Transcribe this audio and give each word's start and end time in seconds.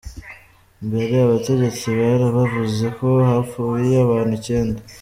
Mbere 0.87 1.13
abategetsi 1.25 1.85
bari 1.97 2.27
bavuze 2.35 2.85
ko 2.97 3.07
hapfuye 3.29 3.93
abantu 4.05 4.33
icyenda. 4.39 4.79